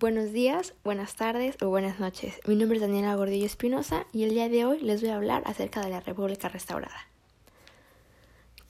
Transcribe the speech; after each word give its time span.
Buenos 0.00 0.30
días, 0.30 0.74
buenas 0.84 1.16
tardes 1.16 1.56
o 1.60 1.70
buenas 1.70 1.98
noches. 1.98 2.38
Mi 2.46 2.54
nombre 2.54 2.76
es 2.76 2.82
Daniela 2.82 3.16
Gordillo 3.16 3.46
Espinosa 3.46 4.06
y 4.12 4.22
el 4.22 4.30
día 4.30 4.48
de 4.48 4.64
hoy 4.64 4.78
les 4.78 5.00
voy 5.00 5.10
a 5.10 5.16
hablar 5.16 5.42
acerca 5.44 5.80
de 5.80 5.90
la 5.90 5.98
República 5.98 6.48
Restaurada. 6.48 7.08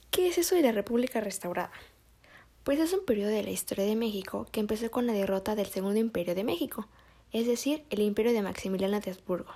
¿Qué 0.09 0.27
es 0.27 0.39
eso 0.39 0.55
de 0.55 0.63
la 0.63 0.71
República 0.71 1.21
Restaurada? 1.21 1.71
Pues 2.63 2.79
es 2.79 2.93
un 2.93 3.05
periodo 3.05 3.29
de 3.29 3.43
la 3.43 3.51
historia 3.51 3.85
de 3.85 3.95
México 3.95 4.47
que 4.51 4.59
empezó 4.59 4.89
con 4.89 5.05
la 5.05 5.13
derrota 5.13 5.53
del 5.53 5.67
Segundo 5.67 5.99
Imperio 5.99 6.33
de 6.33 6.43
México, 6.43 6.87
es 7.31 7.45
decir, 7.45 7.83
el 7.91 7.99
Imperio 7.99 8.33
de 8.33 8.41
Maximiliano 8.41 8.99
de 8.99 9.11
Habsburgo. 9.11 9.53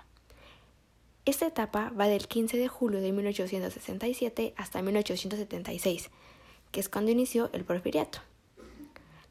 Esta 1.26 1.48
etapa 1.48 1.92
va 2.00 2.08
del 2.08 2.28
15 2.28 2.56
de 2.56 2.68
julio 2.68 3.02
de 3.02 3.12
1867 3.14 4.54
hasta 4.58 4.84
1876, 4.84 6.12
que 6.70 6.80
es 6.80 6.88
cuando 6.88 7.10
inició 7.10 7.50
el 7.52 7.66
Porfiriato. 7.66 8.20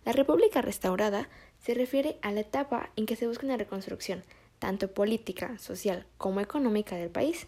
La 0.04 0.10
República 0.10 0.60
Restaurada 0.60 1.28
se 1.62 1.74
refiere 1.74 2.18
a 2.22 2.32
la 2.32 2.40
etapa 2.40 2.90
en 2.96 3.06
que 3.06 3.16
se 3.16 3.26
busca 3.26 3.46
una 3.46 3.56
reconstrucción, 3.56 4.22
tanto 4.58 4.92
política, 4.92 5.58
social 5.58 6.06
como 6.18 6.40
económica 6.40 6.96
del 6.96 7.10
país. 7.10 7.46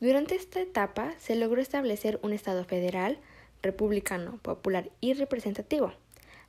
Durante 0.00 0.34
esta 0.34 0.60
etapa 0.60 1.14
se 1.18 1.36
logró 1.36 1.60
establecer 1.60 2.18
un 2.22 2.32
Estado 2.32 2.64
federal, 2.64 3.18
republicano, 3.62 4.38
popular 4.42 4.90
y 5.00 5.14
representativo. 5.14 5.92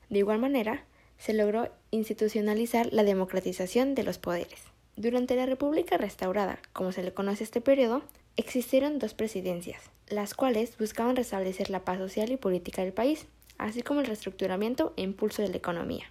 De 0.09 0.19
igual 0.19 0.39
manera, 0.39 0.83
se 1.17 1.33
logró 1.33 1.69
institucionalizar 1.91 2.91
la 2.91 3.03
democratización 3.03 3.95
de 3.95 4.03
los 4.03 4.17
poderes. 4.17 4.63
Durante 4.95 5.35
la 5.35 5.45
República 5.45 5.97
Restaurada, 5.97 6.59
como 6.73 6.91
se 6.91 7.03
le 7.03 7.13
conoce 7.13 7.43
este 7.43 7.61
periodo, 7.61 8.03
existieron 8.35 8.99
dos 8.99 9.13
presidencias, 9.13 9.81
las 10.09 10.33
cuales 10.33 10.77
buscaban 10.77 11.15
restablecer 11.15 11.69
la 11.69 11.85
paz 11.85 11.97
social 11.97 12.31
y 12.31 12.37
política 12.37 12.83
del 12.83 12.93
país 12.93 13.27
así 13.57 13.81
como 13.81 13.99
el 13.99 14.05
reestructuramiento 14.05 14.93
e 14.97 15.01
impulso 15.03 15.41
de 15.41 15.49
la 15.49 15.57
economía. 15.57 16.05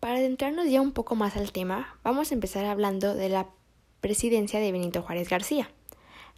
Para 0.00 0.18
adentrarnos 0.18 0.68
ya 0.68 0.80
un 0.80 0.92
poco 0.92 1.14
más 1.14 1.36
al 1.36 1.52
tema, 1.52 1.98
vamos 2.04 2.30
a 2.30 2.34
empezar 2.34 2.64
hablando 2.64 3.14
de 3.14 3.28
la 3.28 3.48
presidencia 4.00 4.60
de 4.60 4.72
Benito 4.72 5.02
Juárez 5.02 5.28
García, 5.28 5.70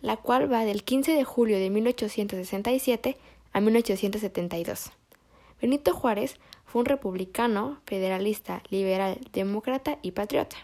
la 0.00 0.16
cual 0.16 0.50
va 0.50 0.64
del 0.64 0.84
15 0.84 1.12
de 1.12 1.24
julio 1.24 1.58
de 1.58 1.70
1867 1.70 3.16
a 3.52 3.60
1872. 3.60 4.92
Benito 5.60 5.92
Juárez 5.92 6.36
fue 6.64 6.80
un 6.80 6.86
republicano, 6.86 7.80
federalista, 7.84 8.62
liberal, 8.70 9.18
demócrata 9.32 9.98
y 10.02 10.12
patriota. 10.12 10.56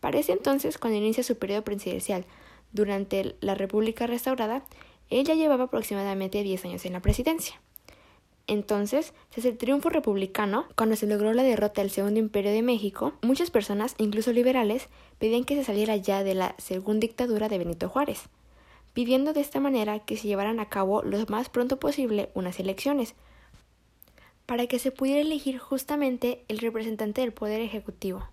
Para 0.00 0.18
ese 0.18 0.32
entonces, 0.32 0.78
cuando 0.78 0.98
inicia 0.98 1.22
su 1.22 1.38
periodo 1.38 1.62
presidencial 1.62 2.24
durante 2.72 3.36
la 3.40 3.54
República 3.54 4.06
Restaurada, 4.06 4.64
él 5.10 5.24
ya 5.24 5.34
llevaba 5.34 5.64
aproximadamente 5.64 6.42
10 6.42 6.64
años 6.64 6.84
en 6.84 6.94
la 6.94 7.00
presidencia. 7.00 7.60
Entonces, 8.46 9.14
tras 9.30 9.46
el 9.46 9.56
triunfo 9.56 9.88
republicano, 9.88 10.66
cuando 10.76 10.96
se 10.96 11.06
logró 11.06 11.32
la 11.32 11.42
derrota 11.42 11.80
del 11.80 11.90
Segundo 11.90 12.18
Imperio 12.18 12.50
de 12.50 12.62
México, 12.62 13.14
muchas 13.22 13.50
personas, 13.50 13.94
incluso 13.98 14.32
liberales, 14.32 14.88
pedían 15.18 15.44
que 15.44 15.54
se 15.54 15.64
saliera 15.64 15.96
ya 15.96 16.24
de 16.24 16.34
la 16.34 16.54
segunda 16.58 17.00
dictadura 17.00 17.48
de 17.48 17.58
Benito 17.58 17.88
Juárez, 17.88 18.28
pidiendo 18.92 19.32
de 19.32 19.40
esta 19.40 19.60
manera 19.60 20.00
que 20.00 20.16
se 20.16 20.26
llevaran 20.26 20.60
a 20.60 20.68
cabo 20.68 21.02
lo 21.02 21.24
más 21.26 21.48
pronto 21.48 21.78
posible 21.78 22.30
unas 22.34 22.58
elecciones, 22.58 23.14
para 24.44 24.66
que 24.66 24.80
se 24.80 24.90
pudiera 24.90 25.20
elegir 25.20 25.58
justamente 25.58 26.44
el 26.48 26.58
representante 26.58 27.20
del 27.20 27.32
Poder 27.32 27.60
Ejecutivo. 27.60 28.28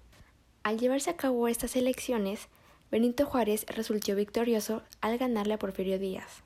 Al 0.63 0.79
llevarse 0.79 1.11
a 1.11 1.17
cabo 1.17 1.47
estas 1.47 1.75
elecciones, 1.75 2.49
Benito 2.91 3.25
Juárez 3.25 3.65
resultó 3.67 4.15
victorioso 4.15 4.81
al 5.01 5.19
ganarle 5.19 5.53
a 5.53 5.59
Porfirio 5.59 5.99
Díaz. 5.99 6.43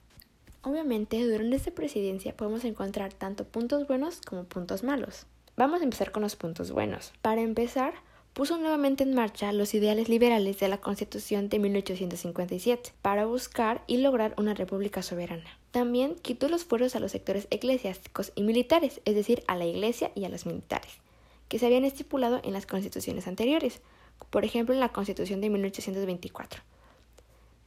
Obviamente, 0.64 1.22
durante 1.26 1.58
esta 1.58 1.72
presidencia 1.72 2.38
podemos 2.38 2.64
encontrar 2.64 3.14
tanto 3.14 3.44
puntos 3.44 3.86
buenos 3.86 4.22
como 4.22 4.46
puntos 4.46 4.82
malos. 4.82 5.26
Vamos 5.58 5.82
a 5.82 5.84
empezar 5.84 6.14
con 6.14 6.24
los 6.24 6.38
puntos 6.38 6.72
buenos. 6.72 7.12
Para 7.22 7.42
empezar, 7.42 7.94
puso 8.34 8.58
nuevamente 8.58 9.04
en 9.04 9.14
marcha 9.14 9.52
los 9.52 9.74
ideales 9.74 10.08
liberales 10.08 10.62
de 10.62 10.70
la 10.70 10.78
Constitución 10.80 11.50
de 11.50 11.60
1857 11.60 12.94
para 13.02 13.26
buscar 13.26 13.84
y 13.88 13.98
lograr 13.98 14.34
una 14.38 14.54
república 14.54 15.04
soberana. 15.04 15.60
También 15.72 16.16
quitó 16.16 16.48
los 16.48 16.64
fueros 16.64 16.96
a 16.96 17.02
los 17.02 17.12
sectores 17.12 17.48
eclesiásticos 17.52 18.32
y 18.34 18.44
militares, 18.44 19.02
es 19.04 19.16
decir, 19.16 19.44
a 19.48 19.58
la 19.58 19.66
iglesia 19.66 20.12
y 20.16 20.24
a 20.24 20.30
los 20.30 20.46
militares, 20.46 20.94
que 21.50 21.60
se 21.60 21.66
habían 21.66 21.84
estipulado 21.84 22.40
en 22.42 22.54
las 22.54 22.66
constituciones 22.66 23.28
anteriores, 23.28 23.82
por 24.30 24.46
ejemplo 24.46 24.74
en 24.74 24.80
la 24.80 24.94
Constitución 24.94 25.42
de 25.42 25.50
1824. 25.50 26.62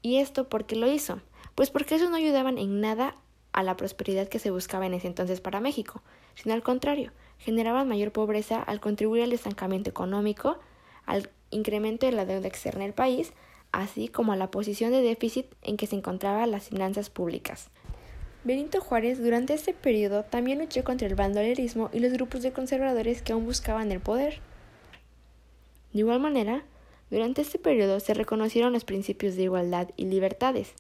¿Y 0.07 0.19
esto 0.19 0.49
por 0.49 0.67
qué 0.67 0.77
lo 0.77 0.89
hizo? 0.89 1.19
Pues 1.57 1.71
porque 1.71 1.97
eso 1.97 2.09
no 2.09 2.15
ayudaban 2.15 2.59
en 2.59 2.81
nada 2.81 3.17
a 3.51 3.65
la 3.65 3.77
prosperidad 3.77 4.29
que 4.29 4.39
se 4.39 4.53
buscaba 4.53 4.87
en 4.87 4.95
ese 4.95 5.09
entonces 5.09 5.41
para 5.41 5.59
México, 5.59 6.01
sino 6.37 6.55
al 6.55 6.63
contrario, 6.63 7.11
generaban 7.41 7.89
mayor 7.89 8.13
pobreza 8.13 8.63
al 8.63 8.79
contribuir 8.79 9.25
al 9.25 9.33
estancamiento 9.33 9.91
económico, 9.91 10.61
al 11.07 11.29
incremento 11.51 12.07
de 12.07 12.13
la 12.13 12.25
deuda 12.25 12.47
externa 12.47 12.85
del 12.85 12.93
país, 12.93 13.33
así 13.73 14.07
como 14.07 14.31
a 14.31 14.37
la 14.37 14.53
posición 14.53 14.93
de 14.93 15.03
déficit 15.03 15.47
en 15.63 15.77
que 15.77 15.89
se 15.89 15.97
encontraban 15.97 16.53
las 16.53 16.69
finanzas 16.69 17.11
públicas. 17.11 17.71
Benito 18.45 18.81
Juárez 18.81 19.19
durante 19.19 19.55
este 19.55 19.75
periodo 19.75 20.23
también 20.23 20.61
luchó 20.61 20.85
contra 20.85 21.09
el 21.09 21.17
bandolerismo 21.17 21.91
y 21.93 21.99
los 21.99 22.13
grupos 22.13 22.43
de 22.43 22.53
conservadores 22.53 23.23
que 23.23 23.33
aún 23.33 23.45
buscaban 23.45 23.91
el 23.91 23.99
poder. 23.99 24.39
De 25.93 25.99
igual 25.99 26.21
manera, 26.21 26.63
durante 27.11 27.43
este 27.43 27.59
periodo 27.59 28.01
se 28.01 28.15
reconocieron 28.15 28.73
los 28.73 28.85
principios 28.85 29.37
de 29.37 29.45
igualdad 29.45 29.91
y 29.97 30.07
libertades, 30.07 30.75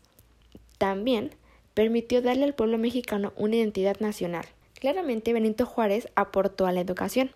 también 0.78 1.30
permitió 1.74 2.22
darle 2.22 2.44
al 2.44 2.54
pueblo 2.54 2.78
mexicano 2.78 3.32
una 3.36 3.56
identidad 3.56 3.98
nacional. 4.00 4.46
Claramente 4.80 5.32
Benito 5.32 5.66
Juárez 5.66 6.08
aportó 6.14 6.66
a 6.66 6.72
la 6.72 6.80
educación, 6.80 7.30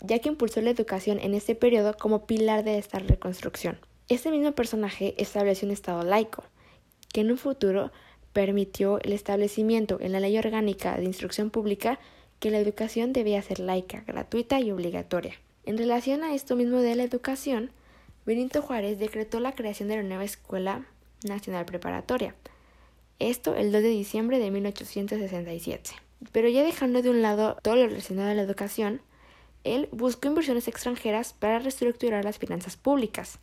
ya 0.00 0.18
que 0.18 0.28
impulsó 0.28 0.60
la 0.60 0.70
educación 0.70 1.18
en 1.20 1.34
este 1.34 1.54
periodo 1.54 1.94
como 1.94 2.26
pilar 2.26 2.64
de 2.64 2.78
esta 2.78 2.98
reconstrucción. 2.98 3.78
Este 4.08 4.30
mismo 4.30 4.52
personaje 4.52 5.14
estableció 5.18 5.66
un 5.66 5.72
Estado 5.72 6.02
laico, 6.02 6.44
que 7.12 7.20
en 7.20 7.30
un 7.30 7.36
futuro 7.36 7.90
permitió 8.32 9.00
el 9.02 9.12
establecimiento 9.12 9.98
en 10.00 10.12
la 10.12 10.20
ley 10.20 10.38
orgánica 10.38 10.96
de 10.96 11.04
instrucción 11.04 11.50
pública 11.50 11.98
que 12.38 12.50
la 12.50 12.58
educación 12.58 13.12
debía 13.12 13.42
ser 13.42 13.58
laica, 13.58 14.04
gratuita 14.06 14.60
y 14.60 14.70
obligatoria. 14.70 15.34
En 15.64 15.76
relación 15.76 16.22
a 16.22 16.34
esto 16.34 16.56
mismo 16.56 16.80
de 16.80 16.94
la 16.94 17.02
educación, 17.02 17.70
Benito 18.28 18.60
Juárez 18.60 18.98
decretó 18.98 19.40
la 19.40 19.54
creación 19.54 19.88
de 19.88 19.96
la 19.96 20.02
nueva 20.02 20.22
escuela 20.22 20.84
Nacional 21.26 21.64
Preparatoria. 21.64 22.34
Esto 23.18 23.54
el 23.54 23.72
2 23.72 23.80
de 23.80 23.88
diciembre 23.88 24.38
de 24.38 24.50
1867. 24.50 25.92
Pero 26.30 26.50
ya 26.50 26.62
dejando 26.62 27.00
de 27.00 27.08
un 27.08 27.22
lado 27.22 27.56
todo 27.62 27.76
lo 27.76 27.86
relacionado 27.86 28.28
a 28.28 28.34
la 28.34 28.42
educación, 28.42 29.00
él 29.64 29.88
buscó 29.92 30.28
inversiones 30.28 30.68
extranjeras 30.68 31.32
para 31.32 31.58
reestructurar 31.58 32.22
las 32.22 32.36
finanzas 32.36 32.76
públicas. 32.76 33.38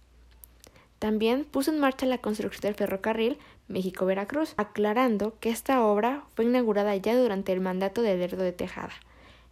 También 1.00 1.46
puso 1.46 1.72
en 1.72 1.79
marcha 1.79 2.06
la 2.06 2.19
construcción 2.19 2.62
del 2.62 2.75
ferrocarril 2.75 3.40
México-Veracruz, 3.67 4.53
aclarando 4.56 5.35
que 5.40 5.50
esta 5.50 5.84
obra 5.84 6.25
fue 6.35 6.46
inaugurada 6.46 6.96
ya 6.96 7.17
durante 7.17 7.53
el 7.53 7.59
mandato 7.59 8.03
de 8.03 8.17
Lerdo 8.17 8.44
de 8.44 8.52
Tejada, 8.52 8.94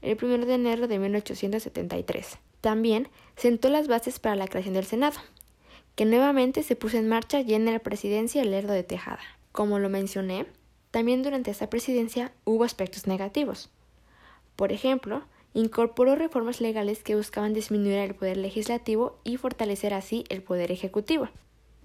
el 0.03 0.15
1 0.21 0.45
de 0.45 0.53
enero 0.53 0.87
de 0.87 0.99
1873. 0.99 2.37
También 2.63 3.09
sentó 3.35 3.67
las 3.67 3.89
bases 3.89 4.19
para 4.19 4.37
la 4.37 4.47
creación 4.47 4.73
del 4.73 4.85
Senado, 4.85 5.19
que 5.95 6.05
nuevamente 6.05 6.63
se 6.63 6.77
puso 6.77 6.95
en 6.95 7.09
marcha 7.09 7.41
ya 7.41 7.57
en 7.57 7.65
la 7.65 7.77
presidencia 7.79 8.45
Lerdo 8.45 8.71
de 8.71 8.83
Tejada. 8.83 9.19
Como 9.51 9.79
lo 9.79 9.89
mencioné, 9.89 10.45
también 10.89 11.23
durante 11.23 11.51
esta 11.51 11.69
presidencia 11.69 12.31
hubo 12.45 12.63
aspectos 12.63 13.05
negativos. 13.05 13.69
Por 14.55 14.71
ejemplo, 14.71 15.23
incorporó 15.53 16.15
reformas 16.15 16.61
legales 16.61 17.03
que 17.03 17.17
buscaban 17.17 17.53
disminuir 17.53 17.97
el 17.97 18.15
poder 18.15 18.37
legislativo 18.37 19.19
y 19.25 19.35
fortalecer 19.35 19.93
así 19.93 20.23
el 20.29 20.41
poder 20.41 20.71
ejecutivo, 20.71 21.27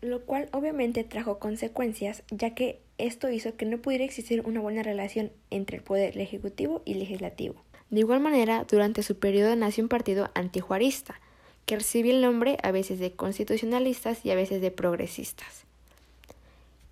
lo 0.00 0.24
cual 0.26 0.48
obviamente 0.52 1.02
trajo 1.02 1.40
consecuencias, 1.40 2.22
ya 2.30 2.54
que 2.54 2.78
esto 2.98 3.28
hizo 3.30 3.56
que 3.56 3.66
no 3.66 3.78
pudiera 3.78 4.04
existir 4.04 4.46
una 4.46 4.60
buena 4.60 4.84
relación 4.84 5.32
entre 5.50 5.78
el 5.78 5.82
poder 5.82 6.16
ejecutivo 6.20 6.82
y 6.84 6.94
legislativo. 6.94 7.64
De 7.90 8.00
igual 8.00 8.20
manera, 8.20 8.66
durante 8.68 9.02
su 9.02 9.18
periodo 9.18 9.56
nació 9.56 9.82
un 9.82 9.88
partido 9.88 10.30
antijuarista, 10.34 11.20
que 11.64 11.76
recibe 11.76 12.10
el 12.10 12.22
nombre 12.22 12.58
a 12.62 12.70
veces 12.70 12.98
de 12.98 13.12
constitucionalistas 13.12 14.24
y 14.24 14.30
a 14.30 14.34
veces 14.34 14.60
de 14.60 14.70
progresistas. 14.70 15.64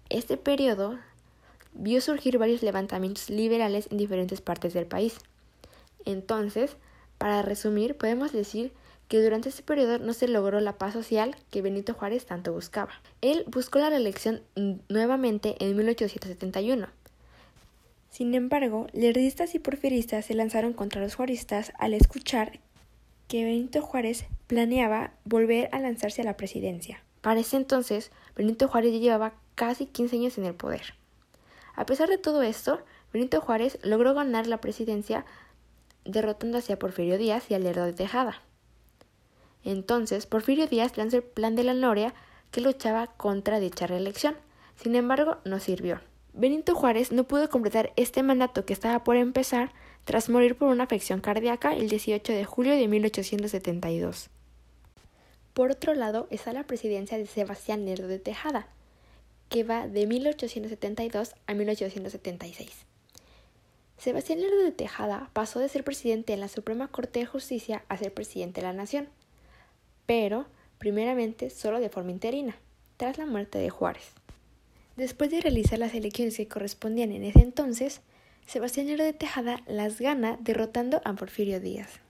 Este 0.09 0.37
periodo 0.37 0.99
vio 1.73 2.01
surgir 2.01 2.39
varios 2.39 2.63
levantamientos 2.63 3.31
liberales 3.31 3.89
en 3.91 3.99
diferentes 3.99 4.41
partes 4.41 4.75
del 4.75 4.87
país. 4.87 5.19
Entonces, 6.05 6.77
para 7.19 7.43
resumir, 7.43 7.97
podemos 7.97 8.33
decir 8.33 8.73
que 9.09 9.23
durante 9.23 9.49
este 9.49 9.63
periodo 9.63 9.99
no 9.99 10.13
se 10.13 10.29
logró 10.29 10.61
la 10.61 10.79
paz 10.79 10.93
social 10.93 11.37
que 11.51 11.63
Benito 11.63 11.95
Juárez 11.95 12.27
tanto 12.27 12.53
buscaba. 12.53 12.93
Él 13.21 13.45
buscó 13.47 13.79
la 13.79 13.91
reelección 13.91 14.43
nuevamente 14.89 15.57
en 15.61 15.77
1871. 15.77 16.89
Sin 18.17 18.35
embargo, 18.35 18.87
lerdistas 18.95 19.55
y 19.55 19.59
porfiristas 19.59 20.25
se 20.25 20.33
lanzaron 20.33 20.73
contra 20.73 21.03
los 21.03 21.17
juaristas 21.17 21.75
al 21.79 21.93
escuchar 21.93 22.61
que 23.29 23.45
Benito 23.45 23.83
Juárez 23.83 24.25
planeaba 24.47 25.13
volver 25.27 25.69
a 25.71 25.81
lanzarse 25.81 26.23
a 26.23 26.25
la 26.25 26.39
presidencia. 26.39 27.05
Para 27.21 27.41
ese 27.41 27.59
entonces, 27.59 28.11
Benito 28.35 28.69
Juárez 28.69 28.95
ya 28.95 29.01
llevaba 29.01 29.35
casi 29.55 29.85
15 29.85 30.17
años 30.17 30.39
en 30.39 30.47
el 30.47 30.55
poder. 30.55 30.95
A 31.75 31.85
pesar 31.85 32.09
de 32.09 32.17
todo 32.17 32.43
esto, 32.43 32.81
Benito 33.13 33.43
Juárez 33.43 33.79
logró 33.83 34.15
ganar 34.15 34.47
la 34.47 34.63
presidencia 34.63 35.27
derrotando 36.07 36.57
hacia 36.57 36.79
Porfirio 36.79 37.19
Díaz 37.19 37.51
y 37.51 37.55
a 37.55 37.59
Lerdo 37.59 37.85
de 37.85 37.93
Tejada. 37.93 38.41
Entonces, 39.63 40.25
Porfirio 40.25 40.67
Díaz 40.67 40.97
lanzó 40.97 41.19
el 41.19 41.23
plan 41.23 41.55
de 41.55 41.65
la 41.65 41.75
Noria 41.75 42.15
que 42.51 42.63
luchaba 42.63 43.09
contra 43.09 43.61
dicha 43.61 43.87
reelección. 43.87 44.39
Sin 44.75 44.95
embargo, 44.95 45.37
no 45.45 45.61
sirvió. 45.61 46.01
Benito 46.39 46.75
Juárez 46.75 47.13
no 47.13 47.25
pudo 47.25 47.49
completar 47.49 47.95
este 47.97 48.23
mandato 48.23 48.67
que 48.67 48.75
estaba 48.75 49.03
por 49.05 49.17
empezar 49.17 49.73
tras 50.05 50.29
morir 50.29 50.55
por 50.55 50.69
una 50.69 50.85
afección 50.85 51.23
cardíaca 51.23 51.75
el 51.75 51.89
18 51.89 52.31
de 52.31 52.45
julio 52.45 52.75
de 52.75 52.87
1872. 52.89 54.29
Por 55.55 55.71
otro 55.71 55.95
lado 55.95 56.27
está 56.29 56.53
la 56.53 56.67
presidencia 56.67 57.17
de 57.17 57.25
Sebastián 57.25 57.87
Lerdo 57.87 58.07
de 58.07 58.19
Tejada, 58.19 58.69
que 59.49 59.65
va 59.65 59.89
de 59.89 60.07
1872 60.07 61.35
a 61.47 61.55
1876. 61.55 62.85
Sebastián 63.97 64.43
Lerdo 64.43 64.63
de 64.63 64.73
Tejada 64.73 65.31
pasó 65.33 65.59
de 65.59 65.71
ser 65.71 65.85
presidente 65.85 66.35
en 66.35 66.41
la 66.41 66.49
Suprema 66.49 66.89
Corte 66.89 67.21
de 67.21 67.27
Justicia 67.27 67.83
a 67.89 67.97
ser 67.97 68.13
presidente 68.13 68.61
de 68.61 68.67
la 68.67 68.75
Nación, 68.75 69.09
pero 70.05 70.45
primeramente 70.77 71.49
solo 71.49 71.81
de 71.81 71.89
forma 71.89 72.11
interina, 72.11 72.59
tras 72.99 73.17
la 73.17 73.25
muerte 73.25 73.59
de 73.59 73.71
Juárez. 73.71 74.13
Después 74.97 75.31
de 75.31 75.43
realizar 75.43 75.79
las 75.79 75.95
elecciones 75.95 76.39
que 76.39 76.49
correspondían 76.49 77.13
en 77.13 77.23
ese 77.23 77.41
entonces, 77.41 78.01
Sebastián 78.47 78.87
Lerdo 78.87 79.05
de 79.05 79.13
Tejada 79.13 79.63
las 79.67 80.01
gana 80.01 80.39
derrotando 80.41 81.03
a 81.05 81.13
Porfirio 81.13 81.61
Díaz. 81.61 82.01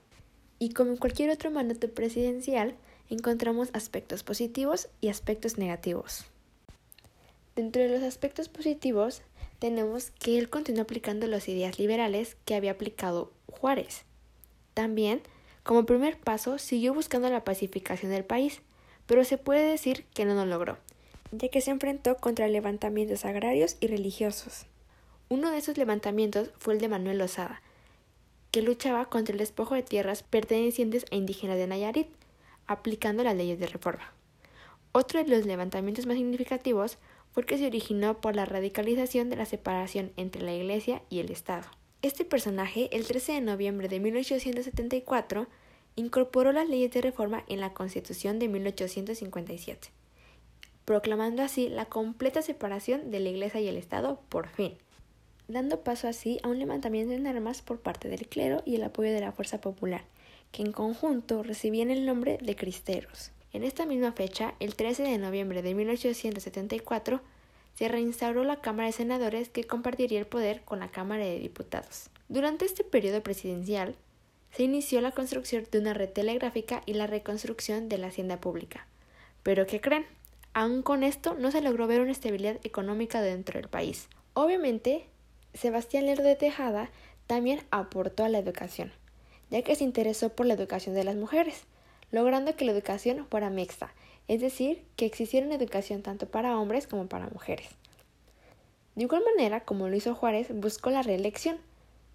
Y 0.57 0.69
como 0.69 0.91
en 0.91 0.97
cualquier 0.97 1.29
otro 1.29 1.51
mandato 1.51 1.89
presidencial, 1.89 2.75
encontramos 3.09 3.69
aspectos 3.73 4.23
positivos 4.23 4.87
y 5.01 5.09
aspectos 5.09 5.57
negativos. 5.57 6.25
Dentro 7.57 7.81
de 7.81 7.89
los 7.89 8.03
aspectos 8.03 8.47
positivos, 8.47 9.21
tenemos 9.59 10.11
que 10.11 10.37
él 10.37 10.49
continuó 10.49 10.83
aplicando 10.83 11.27
las 11.27 11.49
ideas 11.49 11.79
liberales 11.79 12.37
que 12.45 12.55
había 12.55 12.71
aplicado 12.71 13.33
Juárez. 13.51 14.03
También, 14.73 15.21
como 15.63 15.85
primer 15.85 16.17
paso, 16.19 16.57
siguió 16.57 16.93
buscando 16.93 17.29
la 17.29 17.43
pacificación 17.43 18.11
del 18.11 18.23
país, 18.23 18.61
pero 19.07 19.25
se 19.25 19.37
puede 19.37 19.67
decir 19.67 20.05
que 20.13 20.23
no 20.23 20.35
lo 20.35 20.45
logró, 20.45 20.77
ya 21.31 21.49
que 21.49 21.61
se 21.61 21.71
enfrentó 21.71 22.17
contra 22.17 22.47
levantamientos 22.47 23.25
agrarios 23.25 23.77
y 23.79 23.87
religiosos. 23.87 24.65
Uno 25.29 25.51
de 25.51 25.57
esos 25.57 25.77
levantamientos 25.77 26.51
fue 26.57 26.73
el 26.73 26.79
de 26.79 26.87
Manuel 26.87 27.17
Lozada, 27.17 27.61
que 28.51 28.61
luchaba 28.61 29.05
contra 29.05 29.33
el 29.33 29.39
despojo 29.39 29.75
de 29.75 29.83
tierras 29.83 30.23
pertenecientes 30.23 31.05
a 31.11 31.15
indígenas 31.15 31.57
de 31.57 31.67
Nayarit, 31.67 32.07
aplicando 32.65 33.23
las 33.23 33.35
leyes 33.35 33.59
de 33.59 33.67
reforma. 33.67 34.13
Otro 34.91 35.23
de 35.23 35.29
los 35.29 35.45
levantamientos 35.45 36.05
más 36.05 36.17
significativos 36.17 36.97
fue 37.33 37.45
que 37.45 37.57
se 37.57 37.67
originó 37.67 38.19
por 38.19 38.35
la 38.35 38.45
radicalización 38.45 39.29
de 39.29 39.35
la 39.35 39.45
separación 39.45 40.11
entre 40.17 40.41
la 40.41 40.53
Iglesia 40.53 41.03
y 41.09 41.19
el 41.19 41.31
Estado. 41.31 41.67
Este 42.01 42.25
personaje, 42.25 42.89
el 42.91 43.05
13 43.05 43.33
de 43.33 43.41
noviembre 43.41 43.89
de 43.89 43.99
1874, 43.99 45.47
incorporó 45.95 46.51
las 46.51 46.69
leyes 46.69 46.91
de 46.91 47.01
reforma 47.01 47.43
en 47.47 47.59
la 47.59 47.73
Constitución 47.73 48.39
de 48.39 48.47
1857, 48.47 49.89
proclamando 50.87 51.43
así 51.43 51.69
la 51.69 51.85
completa 51.85 52.41
separación 52.41 53.11
de 53.11 53.19
la 53.19 53.29
Iglesia 53.29 53.61
y 53.61 53.67
el 53.67 53.77
Estado 53.77 54.19
por 54.29 54.47
fin 54.47 54.77
dando 55.47 55.81
paso 55.81 56.07
así 56.07 56.39
a 56.43 56.49
un 56.49 56.59
levantamiento 56.59 57.13
en 57.13 57.27
armas 57.27 57.61
por 57.61 57.79
parte 57.79 58.09
del 58.09 58.27
clero 58.27 58.61
y 58.65 58.75
el 58.75 58.83
apoyo 58.83 59.11
de 59.11 59.21
la 59.21 59.31
fuerza 59.31 59.61
popular, 59.61 60.03
que 60.51 60.61
en 60.61 60.71
conjunto 60.71 61.43
recibían 61.43 61.89
el 61.89 62.05
nombre 62.05 62.37
de 62.41 62.55
cristeros. 62.55 63.31
En 63.53 63.63
esta 63.63 63.85
misma 63.85 64.11
fecha, 64.11 64.55
el 64.59 64.75
13 64.75 65.03
de 65.03 65.17
noviembre 65.17 65.61
de 65.61 65.73
1874, 65.73 67.21
se 67.75 67.87
reinstauró 67.87 68.43
la 68.43 68.59
Cámara 68.59 68.87
de 68.87 68.93
Senadores 68.93 69.49
que 69.49 69.63
compartiría 69.63 70.19
el 70.19 70.25
poder 70.25 70.61
con 70.63 70.79
la 70.79 70.89
Cámara 70.89 71.23
de 71.23 71.39
Diputados. 71.39 72.09
Durante 72.27 72.65
este 72.65 72.83
periodo 72.83 73.23
presidencial, 73.23 73.95
se 74.51 74.63
inició 74.63 74.99
la 75.01 75.11
construcción 75.11 75.65
de 75.71 75.79
una 75.79 75.93
red 75.93 76.09
telegráfica 76.09 76.81
y 76.85 76.93
la 76.93 77.07
reconstrucción 77.07 77.87
de 77.87 77.99
la 77.99 78.07
hacienda 78.07 78.41
pública. 78.41 78.87
Pero 79.43 79.65
¿qué 79.65 79.79
creen? 79.79 80.05
Aún 80.59 80.81
con 80.81 81.03
esto 81.03 81.35
no 81.35 81.51
se 81.51 81.61
logró 81.61 81.85
ver 81.85 82.01
una 82.01 82.11
estabilidad 82.11 82.57
económica 82.63 83.21
dentro 83.21 83.59
del 83.59 83.69
país. 83.69 84.09
Obviamente, 84.33 85.05
Sebastián 85.53 86.07
Lerdo 86.07 86.23
de 86.23 86.35
Tejada 86.35 86.89
también 87.27 87.61
aportó 87.69 88.23
a 88.23 88.29
la 88.29 88.39
educación, 88.39 88.91
ya 89.51 89.61
que 89.61 89.75
se 89.75 89.83
interesó 89.83 90.29
por 90.29 90.47
la 90.47 90.55
educación 90.55 90.95
de 90.95 91.03
las 91.03 91.15
mujeres, 91.15 91.65
logrando 92.09 92.55
que 92.55 92.65
la 92.65 92.71
educación 92.71 93.27
fuera 93.29 93.51
mixta, 93.51 93.93
es 94.27 94.41
decir, 94.41 94.83
que 94.95 95.05
existiera 95.05 95.45
una 95.45 95.57
educación 95.57 96.01
tanto 96.01 96.27
para 96.27 96.57
hombres 96.57 96.87
como 96.87 97.05
para 97.05 97.29
mujeres. 97.29 97.67
De 98.95 99.03
igual 99.03 99.21
manera, 99.35 99.59
como 99.63 99.89
lo 99.89 99.95
hizo 99.95 100.15
Juárez, 100.15 100.47
buscó 100.51 100.89
la 100.89 101.03
reelección, 101.03 101.59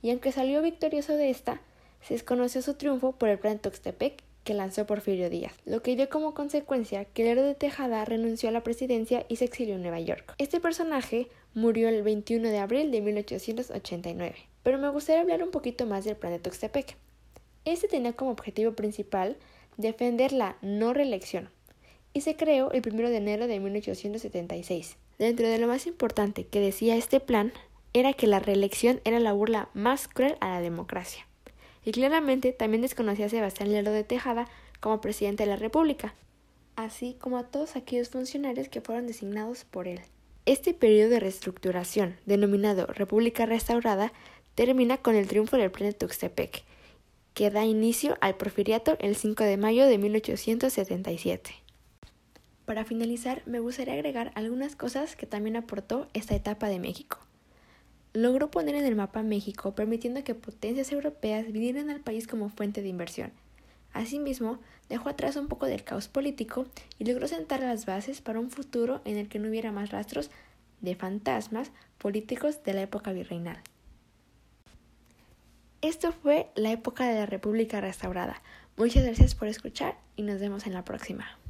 y 0.03 0.11
aunque 0.11 0.33
salió 0.33 0.63
victorioso 0.63 1.17
de 1.17 1.31
esta, 1.31 1.61
se 2.01 2.15
desconoció 2.15 2.61
su 2.61 2.75
triunfo 2.75 3.13
por 3.13 3.29
el 3.29 3.39
plan 3.39 3.61
Tuxtepec 3.61 4.21
que 4.45 4.55
lanzó 4.55 4.87
Porfirio 4.87 5.31
Díaz, 5.31 5.53
lo 5.65 5.83
que 5.83 5.97
dio 5.97 6.09
como 6.09 6.35
consecuencia 6.35 7.05
que 7.05 7.25
Lerdo 7.25 7.45
de 7.45 7.55
Tejada 7.55 8.05
renunció 8.05 8.49
a 8.49 8.53
la 8.53 8.63
presidencia 8.63 9.25
y 9.29 9.37
se 9.37 9.45
exilió 9.45 9.77
en 9.77 9.83
Nueva 9.83 10.01
York. 10.01 10.35
Este 10.39 10.61
personaje 10.61 11.29
murió 11.55 11.89
el 11.89 12.03
21 12.03 12.49
de 12.49 12.59
abril 12.59 12.91
de 12.91 13.01
1889, 13.01 14.35
pero 14.63 14.79
me 14.79 14.89
gustaría 14.89 15.23
hablar 15.23 15.43
un 15.43 15.51
poquito 15.51 15.87
más 15.87 16.05
del 16.05 16.17
plan 16.17 16.33
de 16.33 16.39
Tuxtepec. 16.39 16.97
Este 17.65 17.89
tenía 17.89 18.15
como 18.15 18.33
objetivo 18.33 18.73
principal 18.73 19.37
defender 19.77 20.33
la 20.33 20.57
no 20.63 20.93
reelección 20.93 21.49
y 22.13 22.23
se 22.23 22.37
creó 22.37 22.73
el 22.73 22.83
1 22.85 23.09
de 23.09 23.17
enero 23.17 23.47
de 23.47 23.61
1876. 23.61 24.97
Dentro 25.19 25.47
de 25.47 25.59
lo 25.59 25.69
más 25.69 25.87
importante 25.87 26.47
que 26.47 26.61
decía 26.61 26.97
este 26.97 27.21
plan 27.21 27.53
era 27.93 28.13
que 28.13 28.27
la 28.27 28.41
reelección 28.41 29.01
era 29.05 29.21
la 29.21 29.33
burla 29.33 29.69
más 29.75 30.09
cruel 30.09 30.37
a 30.41 30.49
la 30.49 30.61
democracia 30.61 31.27
y 31.85 31.93
claramente 31.93 32.53
también 32.53 32.83
desconocía 32.83 33.27
a 33.27 33.31
Sebastián 33.31 33.73
Lerdo 33.73 33.93
de 33.93 34.05
Tejada 34.05 34.49
como 34.81 35.01
presidente 35.01 35.45
de 35.45 35.51
la 35.51 35.57
República, 35.57 36.15
así 36.77 37.17
como 37.21 37.39
a 37.39 37.45
todos 37.45 37.77
aquellos 37.77 38.09
funcionarios 38.09 38.69
que 38.69 38.81
fueron 38.81 39.07
designados 39.07 39.65
por 39.65 39.89
él. 39.89 40.01
Este 40.45 40.75
periodo 40.75 41.11
de 41.11 41.21
reestructuración, 41.21 42.17
denominado 42.27 42.87
República 42.87 43.47
Restaurada, 43.47 44.13
termina 44.55 44.99
con 44.99 45.15
el 45.15 45.29
triunfo 45.29 45.57
del 45.57 45.71
plan 45.71 45.91
de 45.91 45.95
Tuxtepec, 45.95 46.65
que 47.35 47.51
da 47.51 47.65
inicio 47.65 48.19
al 48.21 48.37
porfiriato 48.37 48.97
el 49.01 49.17
5 49.17 49.45
de 49.45 49.57
mayo 49.57 49.87
de 49.87 49.99
1877. 49.99 51.53
Para 52.67 52.85
finalizar, 52.85 53.43
me 53.47 53.61
gustaría 53.61 53.95
agregar 53.95 54.33
algunas 54.35 54.77
cosas 54.77 55.17
que 55.17 55.27
también 55.27 55.57
aportó 55.57 56.09
esta 56.13 56.35
etapa 56.35 56.69
de 56.69 56.79
México 56.79 57.19
logró 58.13 58.51
poner 58.51 58.75
en 58.75 58.85
el 58.85 58.97
mapa 58.97 59.23
México, 59.23 59.75
permitiendo 59.75 60.25
que 60.25 60.35
potencias 60.35 60.93
europeas 60.93 61.51
vinieran 61.51 61.91
al 61.91 62.01
país 62.01 62.27
como 62.27 62.49
fuente 62.49 62.83
de 62.83 62.89
inversión. 62.89 63.33
Asimismo, 63.93 64.59
dejó 64.89 65.09
atrás 65.09 65.37
un 65.37 65.49
poco 65.49 65.67
del 65.67 65.85
caos 65.85 66.09
político 66.09 66.67
y 66.99 67.05
logró 67.05 67.29
sentar 67.29 67.61
las 67.61 67.87
bases 67.87 68.21
para 68.21 68.41
un 68.41 68.51
futuro 68.51 69.01
en 69.05 69.17
el 69.17 69.29
que 69.29 69.39
no 69.39 69.49
hubiera 69.49 69.73
más 69.73 69.91
rastros 69.91 70.31
de 70.81 70.95
fantasmas 70.95 71.71
políticos 71.99 72.63
de 72.65 72.75
la 72.75 72.83
época 72.83 73.13
virreinal. 73.13 73.59
Esto 75.81 76.13
fue 76.13 76.49
la 76.55 76.71
época 76.73 77.09
de 77.09 77.19
la 77.19 77.27
República 77.27 77.81
Restaurada. 77.81 78.43
Muchas 78.77 79.05
gracias 79.05 79.35
por 79.35 79.49
escuchar 79.49 79.97
y 80.17 80.23
nos 80.23 80.41
vemos 80.41 80.67
en 80.67 80.75
la 80.75 80.85
próxima. 80.85 81.42